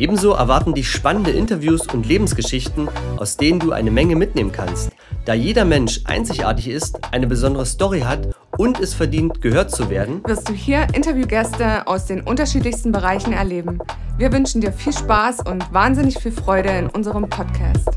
[0.00, 4.90] Ebenso erwarten dich spannende Interviews und Lebensgeschichten, aus denen du eine Menge mitnehmen kannst.
[5.24, 10.20] Da jeder Mensch einzigartig ist, eine besondere Story hat und es verdient, gehört zu werden,
[10.26, 13.78] wirst du hier Interviewgäste aus den unterschiedlichsten Bereichen erleben.
[14.18, 17.88] Wir wünschen dir viel Spaß und wahnsinnig viel Freude in unserem Podcast.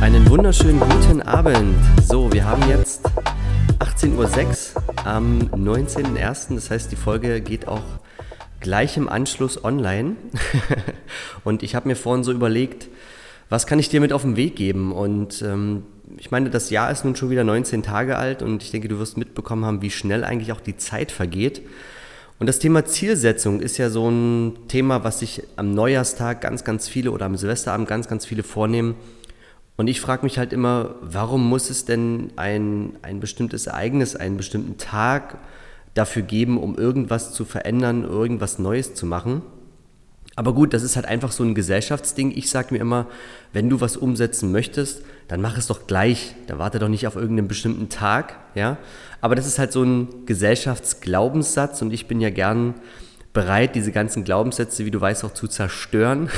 [0.00, 1.76] Einen wunderschönen guten Abend.
[2.02, 3.06] So, wir haben jetzt
[3.78, 6.54] 18.06 Uhr am 19.01.
[6.56, 7.82] Das heißt, die Folge geht auch
[8.64, 10.16] gleich im Anschluss online.
[11.44, 12.88] und ich habe mir vorhin so überlegt,
[13.50, 14.90] was kann ich dir mit auf den Weg geben?
[14.90, 15.84] Und ähm,
[16.16, 18.98] ich meine, das Jahr ist nun schon wieder 19 Tage alt und ich denke, du
[18.98, 21.60] wirst mitbekommen haben, wie schnell eigentlich auch die Zeit vergeht.
[22.40, 26.88] Und das Thema Zielsetzung ist ja so ein Thema, was sich am Neujahrstag ganz, ganz
[26.88, 28.96] viele oder am Silvesterabend ganz, ganz viele vornehmen.
[29.76, 34.38] Und ich frage mich halt immer, warum muss es denn ein, ein bestimmtes Ereignis, einen
[34.38, 35.38] bestimmten Tag
[35.94, 39.42] dafür geben, um irgendwas zu verändern, irgendwas Neues zu machen?
[40.36, 42.32] Aber gut, das ist halt einfach so ein Gesellschaftsding.
[42.36, 43.06] Ich sage mir immer,
[43.52, 46.34] wenn du was umsetzen möchtest, dann mach es doch gleich.
[46.48, 48.76] Da warte doch nicht auf irgendeinen bestimmten Tag, ja.
[49.20, 52.74] Aber das ist halt so ein Gesellschaftsglaubenssatz und ich bin ja gern
[53.32, 56.30] bereit, diese ganzen Glaubenssätze, wie du weißt, auch zu zerstören,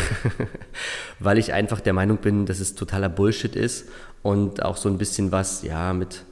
[1.19, 3.89] weil ich einfach der Meinung bin, dass es totaler Bullshit ist
[4.23, 6.25] und auch so ein bisschen was, ja, mit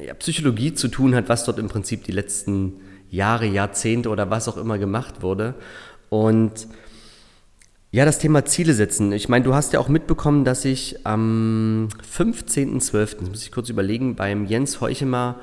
[0.00, 4.48] ja, Psychologie zu tun hat, was dort im Prinzip die letzten Jahre, Jahrzehnte oder was
[4.48, 5.54] auch immer gemacht wurde.
[6.08, 6.66] Und
[7.90, 9.12] ja, das Thema Ziele setzen.
[9.12, 14.16] Ich meine, du hast ja auch mitbekommen, dass ich am 15.12., muss ich kurz überlegen,
[14.16, 15.38] beim Jens Heuchemer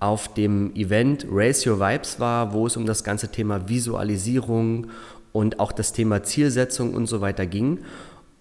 [0.00, 4.88] auf dem Event Raise Your Vibes war, wo es um das ganze Thema Visualisierung
[5.32, 7.78] und auch das Thema Zielsetzung und so weiter ging.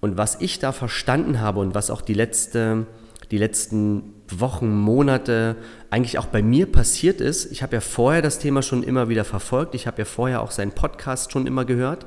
[0.01, 2.85] Und was ich da verstanden habe und was auch die, letzte,
[3.31, 4.03] die letzten
[4.39, 5.55] Wochen, Monate
[5.89, 9.25] eigentlich auch bei mir passiert ist, ich habe ja vorher das Thema schon immer wieder
[9.25, 12.05] verfolgt, ich habe ja vorher auch seinen Podcast schon immer gehört.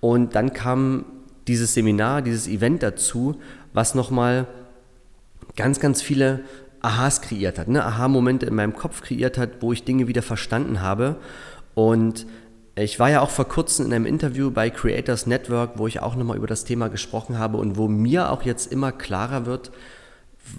[0.00, 1.04] Und dann kam
[1.48, 3.40] dieses Seminar, dieses Event dazu,
[3.72, 4.46] was nochmal
[5.56, 6.40] ganz, ganz viele
[6.80, 7.84] Aha's kreiert hat, ne?
[7.84, 11.16] Aha-Momente in meinem Kopf kreiert hat, wo ich Dinge wieder verstanden habe.
[11.74, 12.26] Und
[12.76, 16.14] ich war ja auch vor kurzem in einem Interview bei Creators Network, wo ich auch
[16.14, 19.72] nochmal über das Thema gesprochen habe und wo mir auch jetzt immer klarer wird,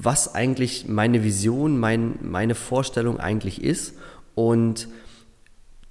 [0.02, 3.94] was eigentlich meine Vision, mein, meine Vorstellung eigentlich ist.
[4.36, 4.88] Und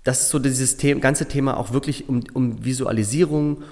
[0.05, 3.63] das ist so dieses The ganze Thema auch wirklich um, um Visualisierung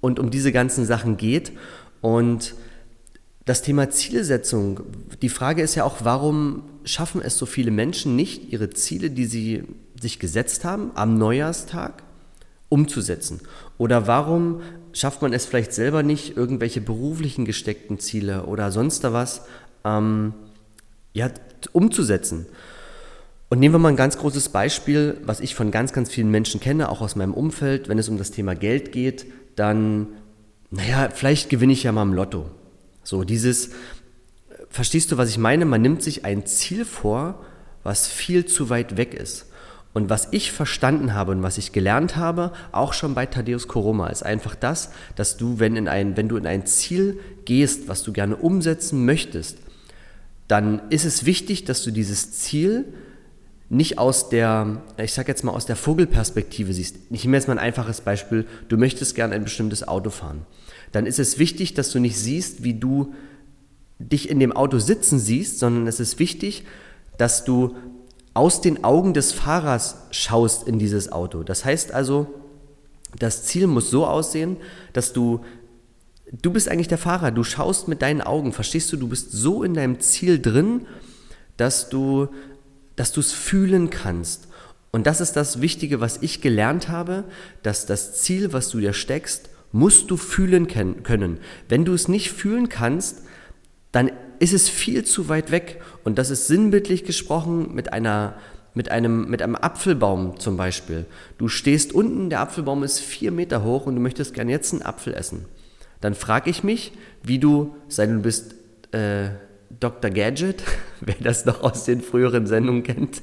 [0.00, 1.52] und um diese ganzen Sachen geht.
[2.00, 2.54] Und
[3.44, 4.80] das Thema Zielsetzung,
[5.20, 9.26] die Frage ist ja auch, warum schaffen es so viele Menschen nicht, ihre Ziele, die
[9.26, 9.64] sie
[10.00, 12.02] sich gesetzt haben, am Neujahrstag
[12.70, 13.40] umzusetzen?
[13.76, 14.60] Oder warum
[14.94, 19.42] schafft man es vielleicht selber nicht, irgendwelche beruflichen gesteckten Ziele oder sonst was
[19.84, 20.34] ähm,
[21.12, 21.30] ja,
[21.72, 22.46] umzusetzen.
[23.48, 26.60] Und nehmen wir mal ein ganz großes Beispiel, was ich von ganz, ganz vielen Menschen
[26.60, 27.88] kenne, auch aus meinem Umfeld.
[27.88, 30.08] Wenn es um das Thema Geld geht, dann,
[30.70, 32.50] naja, vielleicht gewinne ich ja mal im Lotto.
[33.04, 33.70] So, dieses,
[34.70, 35.66] verstehst du, was ich meine?
[35.66, 37.44] Man nimmt sich ein Ziel vor,
[37.84, 39.46] was viel zu weit weg ist.
[39.92, 44.08] Und was ich verstanden habe und was ich gelernt habe, auch schon bei Thaddeus Koroma,
[44.08, 48.02] ist einfach das, dass du, wenn, in ein, wenn du in ein Ziel gehst, was
[48.02, 49.58] du gerne umsetzen möchtest,
[50.48, 52.84] dann ist es wichtig, dass du dieses Ziel
[53.70, 56.96] nicht aus der, ich sage jetzt mal aus der Vogelperspektive siehst.
[57.10, 58.46] Ich nehme jetzt mal ein einfaches Beispiel.
[58.68, 60.46] Du möchtest gerne ein bestimmtes Auto fahren.
[60.92, 63.14] Dann ist es wichtig, dass du nicht siehst, wie du
[63.98, 66.64] dich in dem Auto sitzen siehst, sondern es ist wichtig,
[67.16, 67.74] dass du
[68.34, 71.42] aus den Augen des Fahrers schaust in dieses Auto.
[71.42, 72.26] Das heißt also,
[73.18, 74.56] das Ziel muss so aussehen,
[74.92, 75.40] dass du
[76.42, 79.62] du bist eigentlich der Fahrer, du schaust mit deinen Augen, verstehst du, du bist so
[79.62, 80.86] in deinem Ziel drin,
[81.56, 82.28] dass du
[82.96, 84.48] dass du es fühlen kannst.
[84.92, 87.24] Und das ist das Wichtige, was ich gelernt habe,
[87.62, 91.38] dass das Ziel, was du dir steckst, musst du fühlen können.
[91.68, 93.22] Wenn du es nicht fühlen kannst,
[93.90, 95.80] dann ist es viel zu weit weg.
[96.04, 98.36] Und das ist sinnbildlich gesprochen mit einer
[98.76, 101.06] mit einem, mit einem Apfelbaum zum Beispiel.
[101.38, 104.82] Du stehst unten, der Apfelbaum ist vier Meter hoch und du möchtest gern jetzt einen
[104.82, 105.44] Apfel essen
[106.04, 106.92] dann frage ich mich,
[107.22, 108.54] wie du, sei du bist
[108.92, 109.30] äh,
[109.80, 110.10] Dr.
[110.10, 110.62] Gadget,
[111.00, 113.22] wer das noch aus den früheren Sendungen kennt,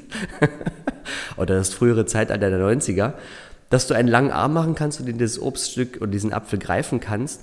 [1.38, 3.14] oder das frühere Zeitalter der 90er,
[3.70, 7.00] dass du einen langen Arm machen kannst und in dieses Obststück und diesen Apfel greifen
[7.00, 7.42] kannst.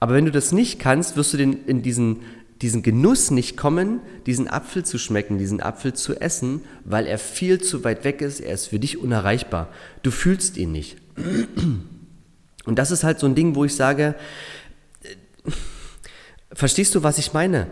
[0.00, 2.20] Aber wenn du das nicht kannst, wirst du den in diesen
[2.62, 7.60] diesen Genuss nicht kommen, diesen Apfel zu schmecken, diesen Apfel zu essen, weil er viel
[7.60, 9.68] zu weit weg ist, er ist für dich unerreichbar.
[10.02, 10.96] Du fühlst ihn nicht.
[12.64, 14.14] Und das ist halt so ein Ding, wo ich sage,
[16.52, 17.68] verstehst du, was ich meine?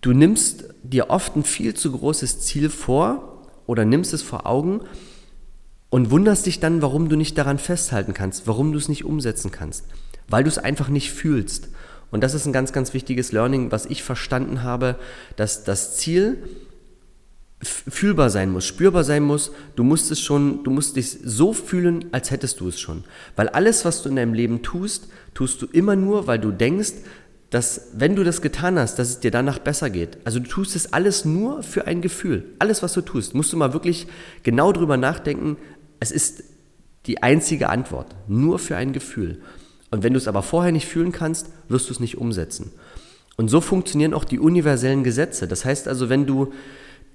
[0.00, 4.80] Du nimmst dir oft ein viel zu großes Ziel vor oder nimmst es vor Augen
[5.90, 9.50] und wunderst dich dann, warum du nicht daran festhalten kannst, warum du es nicht umsetzen
[9.50, 9.86] kannst,
[10.28, 11.68] weil du es einfach nicht fühlst.
[12.10, 14.96] Und das ist ein ganz, ganz wichtiges Learning, was ich verstanden habe,
[15.36, 16.42] dass das Ziel
[17.62, 19.50] fühlbar sein muss, spürbar sein muss.
[19.76, 23.04] Du musst es schon, du musst dich so fühlen, als hättest du es schon.
[23.34, 26.92] Weil alles, was du in deinem Leben tust, tust du immer nur, weil du denkst,
[27.50, 30.18] dass wenn du das getan hast, dass es dir danach besser geht.
[30.24, 32.44] Also du tust es alles nur für ein Gefühl.
[32.58, 34.06] Alles, was du tust, musst du mal wirklich
[34.42, 35.56] genau drüber nachdenken.
[36.00, 36.42] Es ist
[37.06, 39.40] die einzige Antwort, nur für ein Gefühl.
[39.90, 42.72] Und wenn du es aber vorher nicht fühlen kannst, wirst du es nicht umsetzen.
[43.36, 45.46] Und so funktionieren auch die universellen Gesetze.
[45.46, 46.52] Das heißt also, wenn du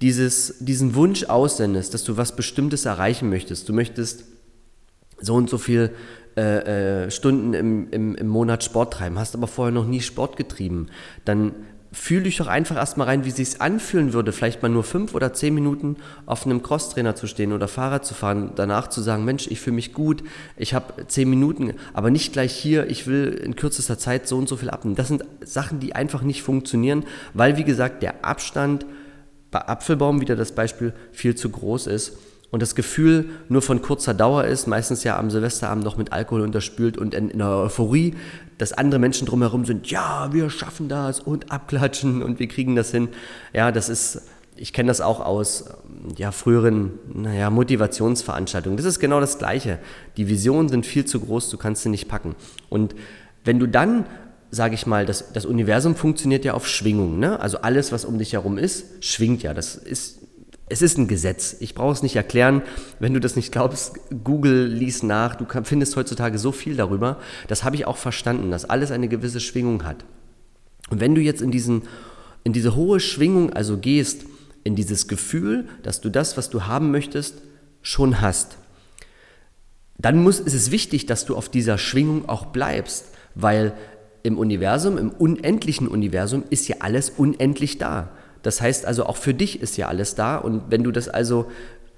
[0.02, 4.24] dieses, diesen Wunsch aussendest, dass du was Bestimmtes erreichen möchtest, du möchtest
[5.20, 5.92] so und so viel
[6.36, 10.36] äh, äh, Stunden im, im, im Monat Sport treiben, hast aber vorher noch nie Sport
[10.36, 10.88] getrieben,
[11.24, 11.52] dann
[11.92, 15.14] fühl dich doch einfach erstmal rein, wie es sich anfühlen würde, vielleicht mal nur fünf
[15.14, 19.24] oder zehn Minuten auf einem Crosstrainer zu stehen oder Fahrrad zu fahren, danach zu sagen,
[19.24, 20.24] Mensch, ich fühle mich gut,
[20.56, 24.48] ich habe zehn Minuten, aber nicht gleich hier, ich will in kürzester Zeit so und
[24.48, 24.96] so viel abnehmen.
[24.96, 27.04] Das sind Sachen, die einfach nicht funktionieren,
[27.34, 28.86] weil, wie gesagt, der Abstand
[29.52, 32.18] bei Apfelbaum, wieder das Beispiel, viel zu groß ist
[32.50, 36.40] und das Gefühl nur von kurzer Dauer ist, meistens ja am Silvesterabend noch mit Alkohol
[36.40, 38.14] unterspült und in, in einer Euphorie,
[38.58, 42.90] dass andere Menschen drumherum sind, ja, wir schaffen das und abklatschen und wir kriegen das
[42.90, 43.08] hin.
[43.52, 44.22] Ja, das ist,
[44.56, 45.64] ich kenne das auch aus
[46.16, 48.76] ja, früheren naja, Motivationsveranstaltungen.
[48.76, 49.78] Das ist genau das Gleiche.
[50.16, 52.34] Die Visionen sind viel zu groß, du kannst sie nicht packen.
[52.68, 52.94] Und
[53.44, 54.04] wenn du dann
[54.52, 57.18] sage ich mal, das, das Universum funktioniert ja auf Schwingung.
[57.18, 57.40] Ne?
[57.40, 59.54] Also alles, was um dich herum ist, schwingt ja.
[59.54, 60.20] Das ist
[60.68, 61.56] es ist ein Gesetz.
[61.60, 62.62] Ich brauche es nicht erklären.
[62.98, 63.92] Wenn du das nicht glaubst,
[64.24, 65.34] Google lies nach.
[65.34, 67.18] Du findest heutzutage so viel darüber.
[67.46, 70.04] Das habe ich auch verstanden, dass alles eine gewisse Schwingung hat.
[70.88, 71.82] Und wenn du jetzt in, diesen,
[72.42, 74.24] in diese hohe Schwingung also gehst,
[74.64, 77.42] in dieses Gefühl, dass du das, was du haben möchtest,
[77.82, 78.56] schon hast,
[79.98, 83.74] dann muss, ist es wichtig, dass du auf dieser Schwingung auch bleibst, weil
[84.22, 88.10] im Universum, im unendlichen Universum ist ja alles unendlich da.
[88.42, 90.36] Das heißt also, auch für dich ist ja alles da.
[90.36, 91.46] Und wenn du das also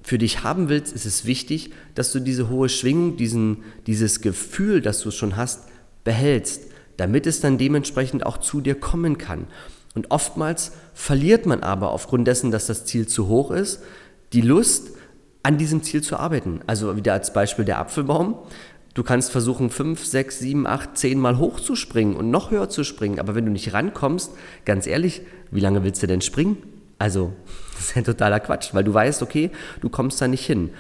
[0.03, 4.81] für dich haben willst, ist es wichtig, dass du diese hohe Schwingung, diesen, dieses Gefühl,
[4.81, 5.63] das du schon hast,
[6.05, 6.65] behältst,
[6.97, 9.47] damit es dann dementsprechend auch zu dir kommen kann.
[9.95, 13.81] Und oftmals verliert man aber aufgrund dessen, dass das Ziel zu hoch ist,
[14.33, 14.91] die Lust,
[15.45, 16.61] an diesem Ziel zu arbeiten.
[16.67, 18.39] Also wieder als Beispiel der Apfelbaum.
[18.95, 23.19] Du kannst versuchen, fünf, sechs, sieben, acht, zehn Mal hochzuspringen und noch höher zu springen.
[23.19, 24.33] Aber wenn du nicht rankommst,
[24.65, 26.59] ganz ehrlich, wie lange willst du denn springen?
[26.99, 27.33] Also,
[27.75, 29.51] das ist ja totaler Quatsch, weil du weißt, okay,
[29.81, 30.71] du kommst da nicht hin.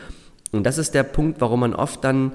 [0.52, 2.32] Und das ist der Punkt, warum man oft dann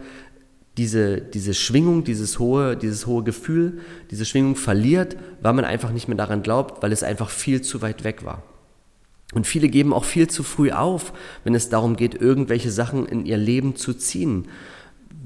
[0.77, 3.79] diese, diese Schwingung, dieses hohe, dieses hohe Gefühl,
[4.11, 7.81] diese Schwingung verliert, weil man einfach nicht mehr daran glaubt, weil es einfach viel zu
[7.81, 8.43] weit weg war.
[9.33, 11.13] Und viele geben auch viel zu früh auf,
[11.45, 14.47] wenn es darum geht, irgendwelche Sachen in ihr Leben zu ziehen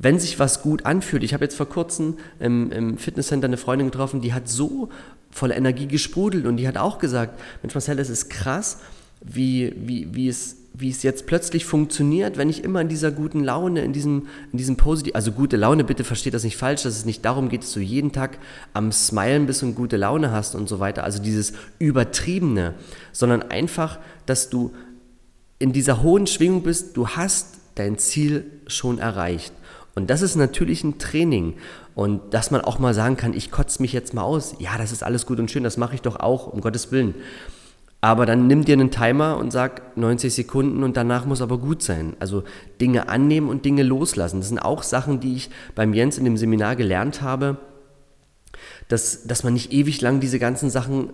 [0.03, 3.89] wenn sich was gut anfühlt, ich habe jetzt vor kurzem im, im, Fitnesscenter eine Freundin
[3.89, 4.89] getroffen, die hat so
[5.31, 8.79] voller Energie gesprudelt und die hat auch gesagt, Mensch Marcel, es ist krass,
[9.21, 13.45] wie, wie, wie, es, wie es jetzt plötzlich funktioniert, wenn ich immer in dieser guten
[13.45, 16.97] Laune, in diesem, in diesem Positiv, also gute Laune, bitte versteht das nicht falsch, dass
[16.97, 18.39] es nicht darum geht, dass du jeden Tag
[18.73, 22.73] am Smilen bist und gute Laune hast und so weiter, also dieses Übertriebene,
[23.13, 24.73] sondern einfach, dass du
[25.59, 29.53] in dieser hohen Schwingung bist, du hast dein Ziel schon erreicht.
[29.95, 31.55] Und das ist natürlich ein Training.
[31.95, 34.55] Und dass man auch mal sagen kann, ich kotze mich jetzt mal aus.
[34.59, 37.13] Ja, das ist alles gut und schön, das mache ich doch auch, um Gottes Willen.
[38.01, 41.81] Aber dann nimm dir einen Timer und sag 90 Sekunden und danach muss aber gut
[41.81, 42.17] sein.
[42.19, 42.43] Also
[42.81, 44.41] Dinge annehmen und Dinge loslassen.
[44.41, 47.59] Das sind auch Sachen, die ich beim Jens in dem Seminar gelernt habe,
[48.89, 51.13] dass, dass man nicht ewig lang diese ganzen Sachen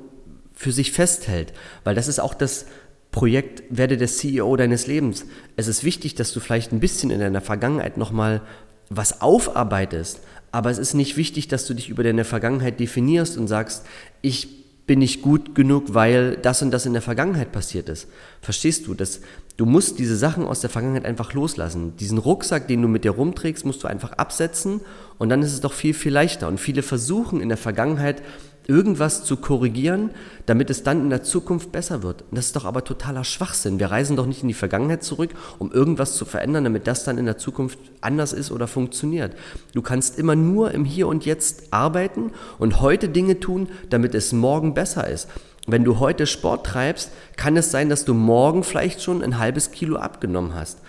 [0.53, 1.53] für sich festhält.
[1.83, 2.65] Weil das ist auch das
[3.12, 5.25] Projekt, werde der CEO deines Lebens.
[5.55, 8.41] Es ist wichtig, dass du vielleicht ein bisschen in deiner Vergangenheit nochmal
[8.89, 10.22] was aufarbeitest.
[10.51, 13.86] Aber es ist nicht wichtig, dass du dich über deine Vergangenheit definierst und sagst,
[14.22, 18.08] ich bin nicht gut genug, weil das und das in der Vergangenheit passiert ist.
[18.41, 18.96] Verstehst du?
[18.96, 19.22] Das,
[19.55, 21.96] du musst diese Sachen aus der Vergangenheit einfach loslassen.
[21.98, 24.81] Diesen Rucksack, den du mit dir rumträgst, musst du einfach absetzen
[25.19, 26.48] und dann ist es doch viel, viel leichter.
[26.48, 28.24] Und viele versuchen in der Vergangenheit
[28.69, 30.11] irgendwas zu korrigieren,
[30.45, 32.23] damit es dann in der Zukunft besser wird.
[32.31, 33.79] Das ist doch aber totaler Schwachsinn.
[33.79, 37.17] Wir reisen doch nicht in die Vergangenheit zurück, um irgendwas zu verändern, damit das dann
[37.17, 39.35] in der Zukunft anders ist oder funktioniert.
[39.73, 44.31] Du kannst immer nur im Hier und Jetzt arbeiten und heute Dinge tun, damit es
[44.31, 45.27] morgen besser ist.
[45.67, 49.71] Wenn du heute Sport treibst, kann es sein, dass du morgen vielleicht schon ein halbes
[49.71, 50.79] Kilo abgenommen hast.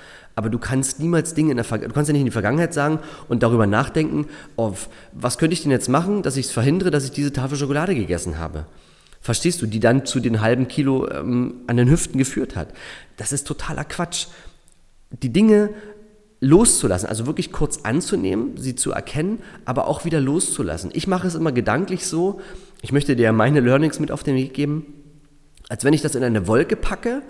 [0.41, 2.73] Aber du kannst niemals Dinge in der Vergangenheit, du kannst ja nicht in die Vergangenheit
[2.73, 6.91] sagen und darüber nachdenken, auf was könnte ich denn jetzt machen, dass ich es verhindere,
[6.91, 8.65] dass ich diese Tafel Schokolade gegessen habe.
[9.21, 12.69] Verstehst du, die dann zu den halben Kilo ähm, an den Hüften geführt hat.
[13.19, 14.29] Das ist totaler Quatsch.
[15.11, 15.75] Die Dinge
[16.41, 20.91] loszulassen, also wirklich kurz anzunehmen, sie zu erkennen, aber auch wieder loszulassen.
[20.95, 22.41] Ich mache es immer gedanklich so,
[22.81, 24.87] ich möchte dir meine Learnings mit auf den Weg geben,
[25.69, 27.21] als wenn ich das in eine Wolke packe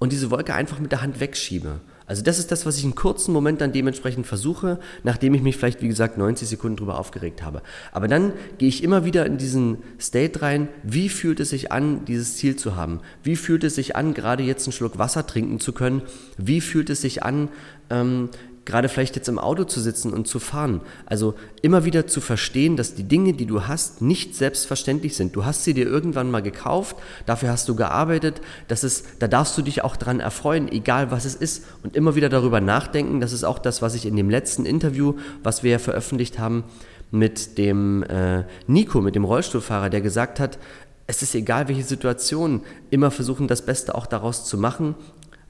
[0.00, 1.78] und diese Wolke einfach mit der Hand wegschiebe.
[2.08, 5.56] Also das ist das, was ich einen kurzen Moment dann dementsprechend versuche, nachdem ich mich
[5.56, 7.62] vielleicht, wie gesagt, 90 Sekunden drüber aufgeregt habe.
[7.92, 12.06] Aber dann gehe ich immer wieder in diesen State rein, wie fühlt es sich an,
[12.06, 13.00] dieses Ziel zu haben?
[13.22, 16.02] Wie fühlt es sich an, gerade jetzt einen Schluck Wasser trinken zu können?
[16.38, 17.50] Wie fühlt es sich an,
[17.90, 18.30] ähm,
[18.68, 20.82] gerade vielleicht jetzt im Auto zu sitzen und zu fahren.
[21.06, 25.34] Also immer wieder zu verstehen, dass die Dinge, die du hast, nicht selbstverständlich sind.
[25.34, 29.56] Du hast sie dir irgendwann mal gekauft, dafür hast du gearbeitet, das ist, da darfst
[29.56, 31.64] du dich auch dran erfreuen, egal was es ist.
[31.82, 35.14] Und immer wieder darüber nachdenken, das ist auch das, was ich in dem letzten Interview,
[35.42, 36.64] was wir ja veröffentlicht haben,
[37.10, 40.58] mit dem äh, Nico, mit dem Rollstuhlfahrer, der gesagt hat,
[41.06, 42.60] es ist egal, welche Situation,
[42.90, 44.94] immer versuchen, das Beste auch daraus zu machen,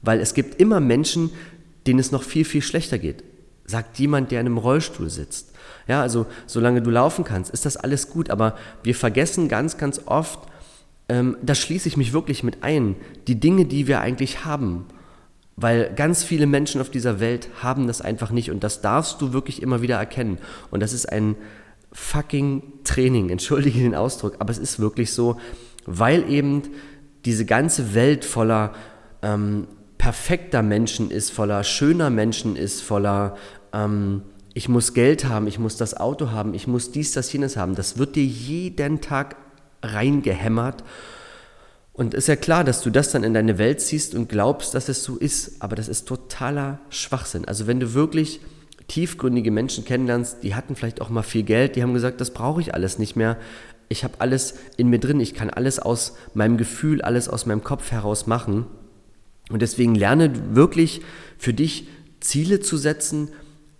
[0.01, 1.31] weil es gibt immer Menschen,
[1.87, 3.23] denen es noch viel, viel schlechter geht.
[3.65, 5.53] Sagt jemand, der in einem Rollstuhl sitzt.
[5.87, 8.29] Ja, also solange du laufen kannst, ist das alles gut.
[8.29, 10.39] Aber wir vergessen ganz, ganz oft,
[11.07, 12.95] ähm, da schließe ich mich wirklich mit ein,
[13.27, 14.85] die Dinge, die wir eigentlich haben.
[15.55, 18.51] Weil ganz viele Menschen auf dieser Welt haben das einfach nicht.
[18.51, 20.37] Und das darfst du wirklich immer wieder erkennen.
[20.71, 21.35] Und das ist ein
[21.91, 23.29] fucking Training.
[23.31, 25.39] Entschuldige den Ausdruck, aber es ist wirklich so,
[25.85, 26.63] weil eben
[27.25, 28.73] diese ganze Welt voller
[29.21, 29.67] ähm,
[29.99, 33.37] perfekter Menschen ist, voller schöner Menschen ist, voller
[33.71, 34.23] ähm,
[34.55, 37.75] ich muss Geld haben, ich muss das Auto haben, ich muss dies, das, jenes haben.
[37.75, 39.35] Das wird dir jeden Tag
[39.83, 40.83] reingehämmert.
[41.93, 44.89] Und ist ja klar, dass du das dann in deine Welt ziehst und glaubst, dass
[44.89, 47.45] es so ist, aber das ist totaler Schwachsinn.
[47.45, 48.39] Also wenn du wirklich
[48.87, 52.61] tiefgründige Menschen kennenlernst, die hatten vielleicht auch mal viel Geld, die haben gesagt, das brauche
[52.61, 53.37] ich alles nicht mehr.
[53.89, 57.63] Ich habe alles in mir drin, ich kann alles aus meinem Gefühl, alles aus meinem
[57.63, 58.65] Kopf heraus machen.
[59.49, 61.01] Und deswegen lerne wirklich
[61.37, 61.87] für dich
[62.19, 63.29] Ziele zu setzen,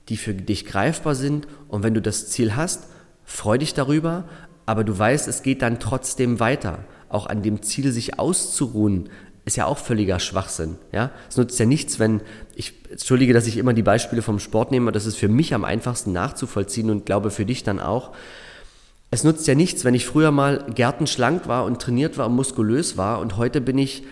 [0.10, 1.48] die für dich greifbar sind.
[1.68, 2.88] Und wenn du das Ziel hast,
[3.24, 4.28] freu dich darüber,
[4.66, 6.84] aber du weißt, es geht dann trotzdem weiter.
[7.10, 9.10] Auch an dem Ziel sich auszuruhen,
[9.46, 10.78] ist ja auch völliger Schwachsinn.
[10.92, 11.12] Ja?
[11.28, 12.22] Es nutzt ja nichts, wenn
[12.56, 15.66] ich, entschuldige, dass ich immer die Beispiele vom Sport nehme, das ist für mich am
[15.66, 18.12] einfachsten nachzuvollziehen und glaube für dich dann auch.
[19.12, 22.96] Es nutzt ja nichts, wenn ich früher mal gärtenschlank war und trainiert war und muskulös
[22.96, 24.04] war und heute bin ich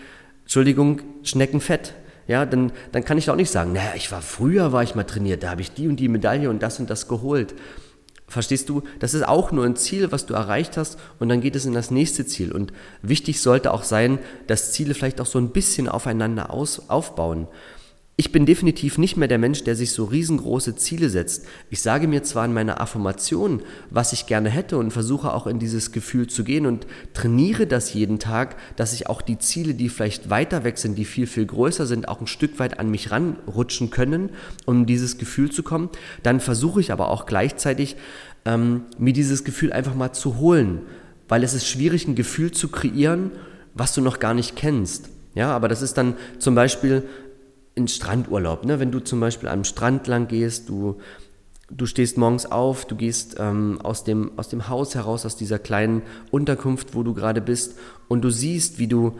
[0.48, 1.92] Entschuldigung, Schneckenfett.
[2.26, 5.04] Ja, dann, dann kann ich auch nicht sagen, naja, ich war früher, war ich mal
[5.04, 7.54] trainiert, da habe ich die und die Medaille und das und das geholt.
[8.28, 8.82] Verstehst du?
[8.98, 11.74] Das ist auch nur ein Ziel, was du erreicht hast und dann geht es in
[11.74, 12.50] das nächste Ziel.
[12.50, 17.46] Und wichtig sollte auch sein, dass Ziele vielleicht auch so ein bisschen aufeinander aus, aufbauen.
[18.20, 21.46] Ich bin definitiv nicht mehr der Mensch, der sich so riesengroße Ziele setzt.
[21.70, 25.60] Ich sage mir zwar in meiner Affirmation, was ich gerne hätte und versuche auch in
[25.60, 29.88] dieses Gefühl zu gehen und trainiere das jeden Tag, dass ich auch die Ziele, die
[29.88, 33.12] vielleicht weiter weg sind, die viel, viel größer sind, auch ein Stück weit an mich
[33.12, 34.30] ranrutschen können,
[34.66, 35.88] um dieses Gefühl zu kommen.
[36.24, 37.94] Dann versuche ich aber auch gleichzeitig,
[38.44, 40.80] ähm, mir dieses Gefühl einfach mal zu holen,
[41.28, 43.30] weil es ist schwierig, ein Gefühl zu kreieren,
[43.74, 45.08] was du noch gar nicht kennst.
[45.36, 47.04] Ja, aber das ist dann zum Beispiel
[47.78, 48.64] in Strandurlaub.
[48.64, 48.80] Ne?
[48.80, 50.98] Wenn du zum Beispiel am Strand lang gehst, du,
[51.70, 55.60] du stehst morgens auf, du gehst ähm, aus, dem, aus dem Haus heraus, aus dieser
[55.60, 59.12] kleinen Unterkunft, wo du gerade bist, und du siehst, wie du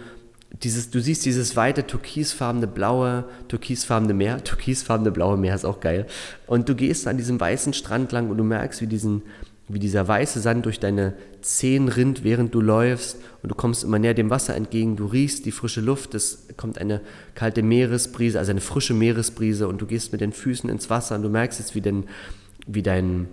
[0.62, 6.06] dieses, du siehst dieses weite türkisfarbene blaue, türkisfarbene Meer, türkisfarbene blaue Meer ist auch geil.
[6.46, 9.22] Und du gehst an diesem weißen Strand lang und du merkst, wie diesen,
[9.68, 13.98] wie dieser weiße Sand durch deine Zehen rinnt, während du läufst und du kommst immer
[13.98, 17.00] näher dem Wasser entgegen, du riechst die frische Luft, es kommt eine
[17.34, 21.22] kalte Meeresbrise, also eine frische Meeresbrise und du gehst mit den Füßen ins Wasser und
[21.22, 22.04] du merkst jetzt, wie, denn,
[22.66, 23.28] wie dein,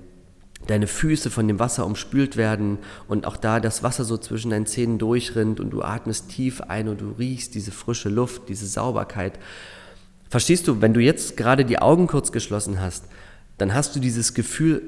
[0.68, 4.66] deine Füße von dem Wasser umspült werden und auch da das Wasser so zwischen deinen
[4.66, 9.40] Zähnen durchrinnt und du atmest tief ein und du riechst diese frische Luft, diese Sauberkeit.
[10.30, 13.06] Verstehst du, wenn du jetzt gerade die Augen kurz geschlossen hast,
[13.58, 14.82] dann hast du dieses Gefühl,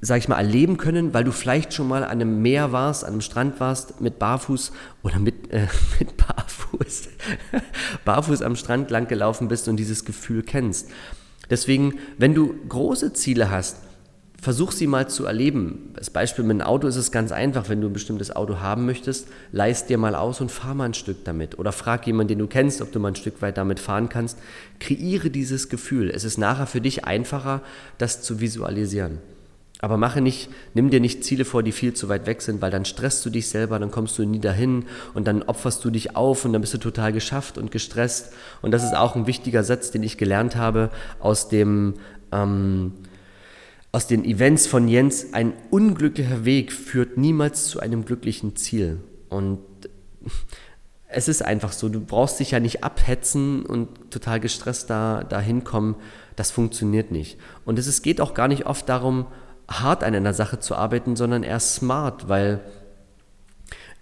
[0.00, 3.12] sag ich mal, erleben können, weil du vielleicht schon mal an einem Meer warst, an
[3.12, 5.66] einem Strand warst, mit Barfuß oder mit, äh,
[5.98, 7.08] mit Barfuß,
[8.04, 10.88] Barfuß am Strand lang gelaufen bist und dieses Gefühl kennst.
[11.50, 13.76] Deswegen, wenn du große Ziele hast,
[14.40, 15.92] versuch sie mal zu erleben.
[15.96, 18.86] Als Beispiel mit einem Auto ist es ganz einfach, wenn du ein bestimmtes Auto haben
[18.86, 21.58] möchtest, leist dir mal aus und fahr mal ein Stück damit.
[21.58, 24.38] Oder frag jemanden, den du kennst, ob du mal ein Stück weit damit fahren kannst.
[24.78, 26.10] Kreiere dieses Gefühl.
[26.10, 27.60] Es ist nachher für dich einfacher,
[27.98, 29.18] das zu visualisieren.
[29.82, 32.70] Aber mache nicht, nimm dir nicht Ziele vor, die viel zu weit weg sind, weil
[32.70, 34.84] dann stresst du dich selber, dann kommst du nie dahin
[35.14, 38.32] und dann opferst du dich auf und dann bist du total geschafft und gestresst.
[38.60, 41.94] Und das ist auch ein wichtiger Satz, den ich gelernt habe aus dem
[42.30, 42.92] ähm,
[43.92, 49.00] aus den Events von Jens, ein unglücklicher Weg führt niemals zu einem glücklichen Ziel.
[49.28, 49.58] Und
[51.08, 55.40] es ist einfach so, du brauchst dich ja nicht abhetzen und total gestresst da, da
[55.40, 55.96] hinkommen.
[56.36, 57.38] Das funktioniert nicht.
[57.64, 59.26] Und es, es geht auch gar nicht oft darum,
[59.70, 62.60] hart an einer Sache zu arbeiten, sondern eher smart, weil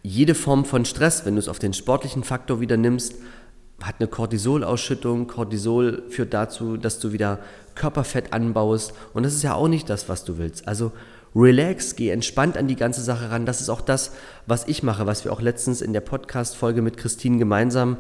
[0.03, 3.17] jede Form von Stress, wenn du es auf den sportlichen Faktor wieder nimmst,
[3.83, 5.27] hat eine Cortisolausschüttung.
[5.29, 7.41] Cortisol führt dazu, dass du wieder
[7.75, 8.93] Körperfett anbaust.
[9.13, 10.67] Und das ist ja auch nicht das, was du willst.
[10.67, 10.93] Also
[11.35, 13.47] relax, geh entspannt an die ganze Sache ran.
[13.47, 14.13] Das ist auch das,
[14.47, 17.99] was ich mache, was wir auch letztens in der Podcast-Folge mit Christine gemeinsam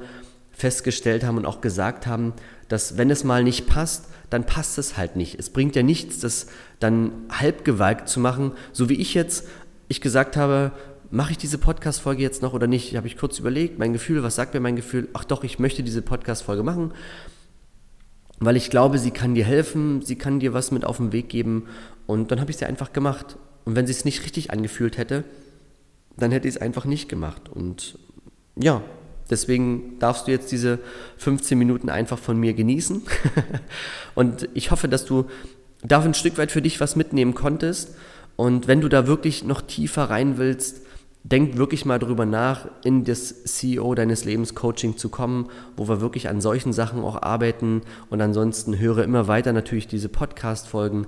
[0.51, 2.33] festgestellt haben und auch gesagt haben,
[2.69, 5.39] dass wenn es mal nicht passt, dann passt es halt nicht.
[5.39, 6.49] Es bringt ja nichts, das
[6.81, 9.47] dann halbgewalkt zu machen, so wie ich jetzt,
[9.89, 10.73] ich gesagt habe,
[11.11, 12.95] mache ich diese Podcast-Folge jetzt noch oder nicht?
[12.97, 15.09] Habe ich kurz überlegt, mein Gefühl, was sagt mir mein Gefühl?
[15.15, 16.93] Ach doch, ich möchte diese Podcast-Folge machen,
[18.39, 21.29] weil ich glaube, sie kann dir helfen, sie kann dir was mit auf den Weg
[21.29, 21.67] geben
[22.07, 23.37] und dann habe ich sie einfach gemacht.
[23.65, 25.25] Und wenn sie es nicht richtig angefühlt hätte,
[26.17, 27.49] dann hätte ich es einfach nicht gemacht.
[27.49, 27.99] Und
[28.57, 28.83] ja,
[29.31, 30.79] deswegen darfst du jetzt diese
[31.19, 33.03] 15 Minuten einfach von mir genießen.
[34.15, 35.27] und ich hoffe, dass du
[35.83, 37.95] da ein Stück weit für dich was mitnehmen konntest.
[38.37, 40.83] Und wenn du da wirklich noch tiefer rein willst,
[41.25, 46.01] denk wirklich mal drüber nach, in das CEO deines Lebens Coaching zu kommen, wo wir
[46.01, 47.83] wirklich an solchen Sachen auch arbeiten.
[48.11, 51.07] Und ansonsten höre immer weiter natürlich diese Podcast-Folgen,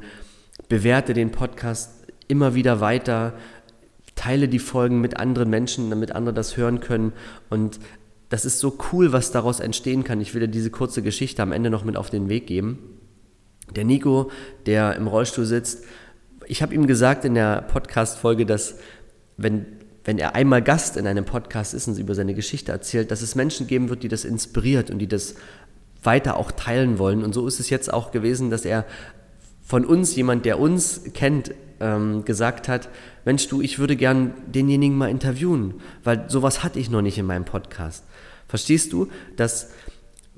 [0.69, 3.35] bewerte den Podcast immer wieder weiter,
[4.15, 7.12] teile die Folgen mit anderen Menschen, damit andere das hören können.
[7.49, 7.81] Und
[8.30, 10.20] das ist so cool, was daraus entstehen kann.
[10.20, 12.78] Ich will dir diese kurze Geschichte am Ende noch mit auf den Weg geben.
[13.76, 14.30] Der Nico,
[14.66, 15.84] der im Rollstuhl sitzt,
[16.47, 18.78] ich habe ihm gesagt in der Podcast-Folge, dass
[19.36, 19.66] wenn
[20.04, 23.34] wenn er einmal Gast in einem Podcast ist und über seine Geschichte erzählt, dass es
[23.34, 25.34] Menschen geben wird, die das inspiriert und die das
[26.02, 27.23] weiter auch teilen wollen.
[27.23, 28.86] Und so ist es jetzt auch gewesen, dass er
[29.62, 32.88] von uns, jemand, der uns kennt, ähm, gesagt hat,
[33.25, 37.26] Mensch du, ich würde gern denjenigen mal interviewen, weil sowas hatte ich noch nicht in
[37.26, 38.04] meinem Podcast.
[38.50, 39.69] Verstehst du, dass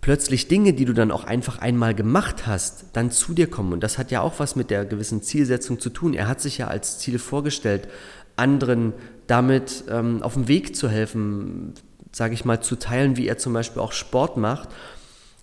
[0.02, 3.72] plötzlich Dinge, die du dann auch einfach einmal gemacht hast, dann zu dir kommen.
[3.72, 6.12] Und das hat ja auch was mit der gewissen Zielsetzung zu tun.
[6.12, 7.88] Er hat sich ja als Ziel vorgestellt,
[8.36, 8.92] anderen
[9.28, 11.72] damit ähm, auf dem Weg zu helfen,
[12.12, 14.68] sage ich mal, zu teilen, wie er zum Beispiel auch Sport macht.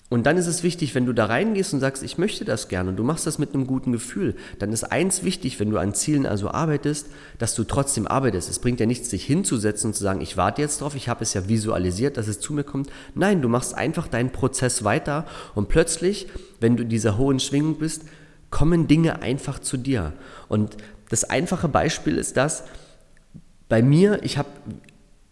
[0.10, 2.90] Und dann ist es wichtig, wenn du da reingehst und sagst, ich möchte das gerne
[2.90, 5.94] und du machst das mit einem guten Gefühl, dann ist eins wichtig, wenn du an
[5.94, 8.50] Zielen also arbeitest, dass du trotzdem arbeitest.
[8.50, 11.22] Es bringt ja nichts, sich hinzusetzen und zu sagen, ich warte jetzt drauf, ich habe
[11.22, 12.90] es ja visualisiert, dass es zu mir kommt.
[13.14, 16.28] Nein, du machst einfach deinen Prozess weiter und plötzlich,
[16.60, 18.04] wenn du in dieser hohen Schwingung bist,
[18.50, 20.14] kommen Dinge einfach zu dir.
[20.48, 20.76] Und
[21.10, 22.64] das einfache Beispiel ist das,
[23.68, 24.50] bei mir, ich habe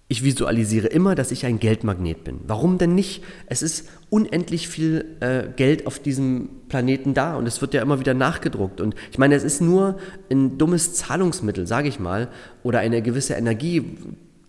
[0.10, 2.40] ich visualisiere immer, dass ich ein Geldmagnet bin.
[2.48, 3.24] Warum denn nicht?
[3.48, 8.00] Es ist unendlich viel äh, Geld auf diesem Planeten da und es wird ja immer
[8.00, 8.80] wieder nachgedruckt.
[8.80, 9.98] Und ich meine, es ist nur
[10.32, 12.30] ein dummes Zahlungsmittel, sage ich mal,
[12.64, 13.98] oder eine gewisse Energie.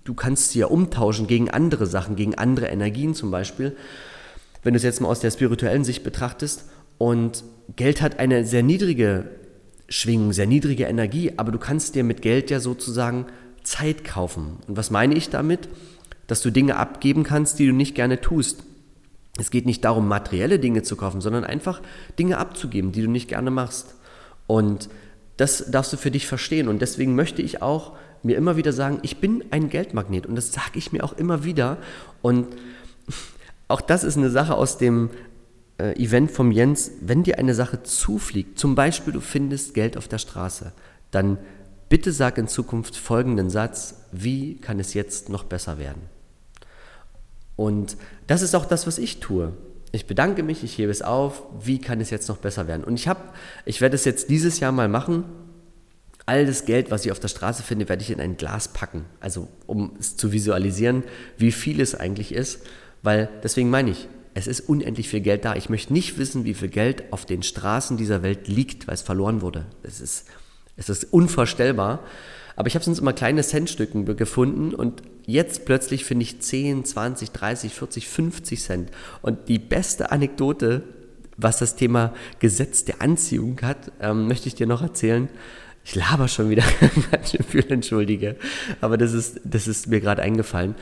[0.05, 3.77] Du kannst sie ja umtauschen gegen andere Sachen, gegen andere Energien zum Beispiel.
[4.63, 6.67] Wenn du es jetzt mal aus der spirituellen Sicht betrachtest.
[6.99, 7.43] Und
[7.75, 9.25] Geld hat eine sehr niedrige
[9.89, 13.27] Schwingung, sehr niedrige Energie, aber du kannst dir mit Geld ja sozusagen
[13.69, 14.59] Zeit kaufen.
[14.67, 15.69] Und was meine ich damit?
[16.27, 18.65] Dass du Dinge abgeben kannst, die du nicht gerne tust.
[19.39, 21.81] Es geht nicht darum, materielle Dinge zu kaufen, sondern einfach
[22.19, 23.95] Dinge abzugeben, die du nicht gerne machst.
[24.47, 24.89] Und
[25.37, 26.69] das darfst du für dich verstehen.
[26.69, 30.27] Und deswegen möchte ich auch mir immer wieder sagen, ich bin ein Geldmagnet.
[30.27, 31.79] Und das sage ich mir auch immer wieder.
[32.21, 32.49] Und
[33.69, 35.11] auch das ist eine Sache aus dem
[35.79, 36.91] äh, Event vom Jens.
[37.01, 40.73] Wenn dir eine Sache zufliegt, zum Beispiel du findest Geld auf der Straße,
[41.11, 41.39] dann
[41.89, 46.03] Bitte sag in Zukunft folgenden Satz, wie kann es jetzt noch besser werden?
[47.57, 47.97] Und
[48.27, 49.53] das ist auch das, was ich tue.
[49.91, 52.85] Ich bedanke mich, ich hebe es auf, wie kann es jetzt noch besser werden?
[52.85, 53.21] Und ich habe,
[53.65, 55.25] ich werde es jetzt dieses Jahr mal machen.
[56.27, 59.07] All das Geld, was ich auf der Straße finde, werde ich in ein Glas packen.
[59.19, 61.05] Also um es zu visualisieren,
[61.39, 62.61] wie viel es eigentlich ist.
[63.03, 65.57] Weil deswegen meine ich, es ist unendlich viel Geld da.
[65.57, 69.03] Ich möchte nicht wissen, wie viel Geld auf den Straßen dieser Welt liegt, weil es
[69.03, 69.67] verloren wurde.
[69.83, 70.27] Es ist
[70.79, 72.01] es ist unvorstellbar.
[72.57, 77.31] Aber ich habe sonst immer kleine Centstücken gefunden und jetzt plötzlich finde ich 10, 20,
[77.31, 78.91] 30, 40, 50 Cent.
[79.23, 80.83] Und die beste Anekdote
[81.39, 85.31] was das Thema Gesetz der Anziehung hat, ähm, möchte ich dir noch erzählen.
[85.85, 86.65] Ich laber schon wieder,
[87.11, 88.37] ganz schön viel, entschuldige.
[88.83, 90.75] Aber das ist, das ist mir gerade eingefallen.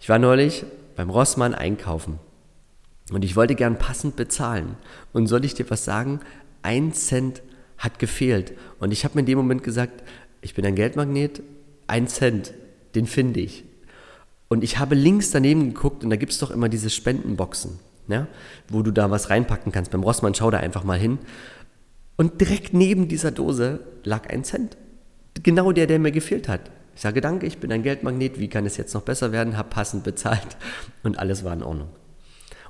[0.00, 0.64] Ich war neulich
[0.96, 2.18] beim Rossmann einkaufen
[3.12, 4.76] und ich wollte gern passend bezahlen.
[5.12, 6.20] Und soll ich dir was sagen?
[6.62, 7.42] Ein Cent
[7.82, 8.52] hat gefehlt.
[8.78, 10.02] Und ich habe mir in dem Moment gesagt,
[10.40, 11.42] ich bin ein Geldmagnet,
[11.88, 12.54] ein Cent,
[12.94, 13.64] den finde ich.
[14.48, 18.28] Und ich habe links daneben geguckt und da gibt es doch immer diese Spendenboxen, ja,
[18.68, 19.90] wo du da was reinpacken kannst.
[19.90, 21.18] Beim Rossmann schau da einfach mal hin.
[22.16, 24.76] Und direkt neben dieser Dose lag ein Cent.
[25.42, 26.70] Genau der, der mir gefehlt hat.
[26.94, 29.56] Ich sage danke, ich bin ein Geldmagnet, wie kann es jetzt noch besser werden?
[29.56, 30.56] Hab passend bezahlt
[31.02, 31.88] und alles war in Ordnung.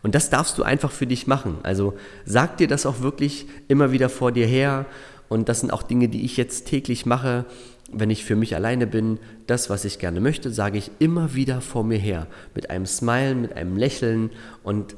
[0.03, 1.59] Und das darfst du einfach für dich machen.
[1.63, 4.87] Also sag dir das auch wirklich immer wieder vor dir her.
[5.29, 7.45] Und das sind auch Dinge, die ich jetzt täglich mache,
[7.91, 9.19] wenn ich für mich alleine bin.
[9.47, 12.27] Das, was ich gerne möchte, sage ich immer wieder vor mir her.
[12.55, 14.31] Mit einem Smile, mit einem Lächeln.
[14.65, 14.97] Und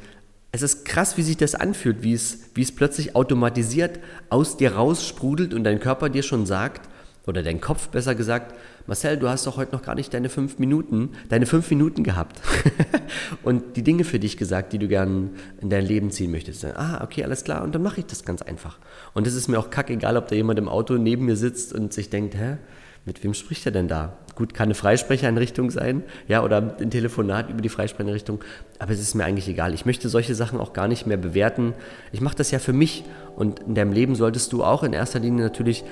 [0.53, 4.75] es ist krass, wie sich das anfühlt, wie es, wie es plötzlich automatisiert aus dir
[4.75, 6.89] raussprudelt und dein Körper dir schon sagt,
[7.27, 8.55] oder dein Kopf besser gesagt,
[8.87, 12.43] Marcel, du hast doch heute noch gar nicht deine fünf Minuten, deine fünf Minuten gehabt
[13.43, 15.31] und die Dinge für dich gesagt, die du gern
[15.63, 16.67] in dein Leben ziehen möchtest.
[16.67, 18.79] Ah, okay, alles klar, und dann mache ich das ganz einfach.
[19.15, 21.95] Und es ist mir auch kackegal, ob da jemand im Auto neben mir sitzt und
[21.95, 22.59] sich denkt, hä,
[23.07, 24.19] mit wem spricht er denn da?
[24.35, 28.45] Gut, kann eine Freisprechereinrichtung sein, ja, oder ein Telefonat über die Freisprechereinrichtung,
[28.79, 29.73] aber es ist mir eigentlich egal.
[29.73, 31.73] Ich möchte solche Sachen auch gar nicht mehr bewerten.
[32.13, 33.05] Ich mache das ja für mich
[33.37, 35.85] und in deinem Leben solltest du auch in erster Linie natürlich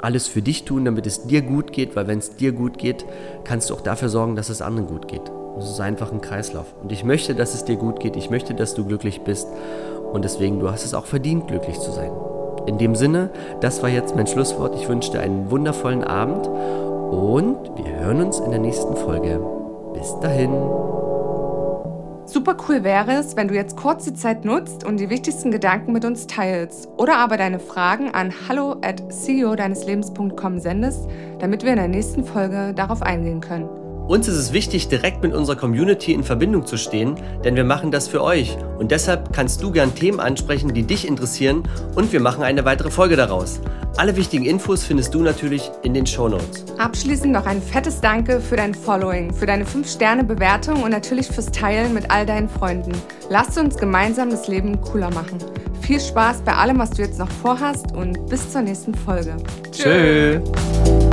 [0.00, 3.04] alles für dich tun, damit es dir gut geht, weil wenn es dir gut geht,
[3.44, 5.30] kannst du auch dafür sorgen, dass es anderen gut geht.
[5.58, 6.66] Es ist einfach ein Kreislauf.
[6.82, 8.16] Und ich möchte, dass es dir gut geht.
[8.16, 9.48] Ich möchte, dass du glücklich bist.
[10.12, 12.12] Und deswegen, du hast es auch verdient, glücklich zu sein.
[12.66, 13.30] In dem Sinne,
[13.60, 14.76] das war jetzt mein Schlusswort.
[14.76, 19.40] Ich wünsche dir einen wundervollen Abend und wir hören uns in der nächsten Folge.
[19.94, 20.52] Bis dahin.
[22.30, 25.94] Super cool wäre es, wenn du jetzt kurz die Zeit nutzt und die wichtigsten Gedanken
[25.94, 31.62] mit uns teilst oder aber deine Fragen an hallo at ceo deines Lebens.com sendest, damit
[31.62, 33.66] wir in der nächsten Folge darauf eingehen können.
[34.08, 37.14] Uns ist es wichtig, direkt mit unserer Community in Verbindung zu stehen,
[37.44, 38.58] denn wir machen das für euch.
[38.78, 41.62] Und deshalb kannst du gern Themen ansprechen, die dich interessieren
[41.94, 43.60] und wir machen eine weitere Folge daraus.
[43.98, 46.64] Alle wichtigen Infos findest du natürlich in den Show Notes.
[46.78, 51.94] Abschließend noch ein fettes Danke für dein Following, für deine 5-Sterne-Bewertung und natürlich fürs Teilen
[51.94, 52.92] mit all deinen Freunden.
[53.28, 55.38] Lasst uns gemeinsam das Leben cooler machen.
[55.80, 59.36] Viel Spaß bei allem, was du jetzt noch vorhast und bis zur nächsten Folge.
[59.72, 60.40] Tschö.
[60.44, 61.07] Tschö.